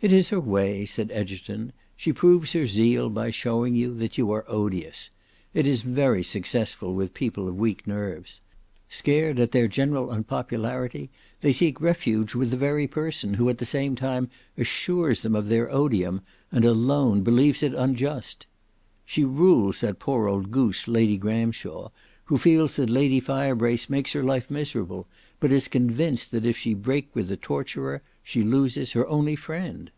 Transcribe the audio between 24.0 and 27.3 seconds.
her life miserable, but is convinced that if she break with